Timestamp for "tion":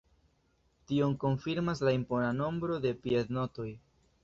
0.91-1.13